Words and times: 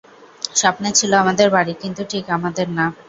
স্বপ্নে 0.55 0.89
ছিল 0.91 1.11
আমাদের 1.23 1.47
বাড়ি, 1.49 1.73
কিন্তু 1.81 2.01
ঠিক 2.11 2.25
আমাদের 2.37 2.67
না। 2.77 2.85